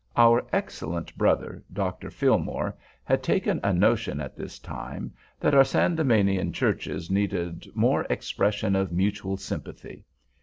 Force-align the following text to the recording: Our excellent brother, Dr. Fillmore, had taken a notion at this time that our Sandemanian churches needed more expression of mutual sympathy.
Our 0.17 0.47
excellent 0.51 1.15
brother, 1.15 1.63
Dr. 1.71 2.09
Fillmore, 2.09 2.75
had 3.03 3.21
taken 3.21 3.59
a 3.63 3.71
notion 3.71 4.19
at 4.19 4.35
this 4.35 4.57
time 4.57 5.13
that 5.39 5.53
our 5.53 5.63
Sandemanian 5.63 6.53
churches 6.53 7.11
needed 7.11 7.67
more 7.75 8.07
expression 8.09 8.75
of 8.75 8.91
mutual 8.91 9.37
sympathy. 9.37 10.03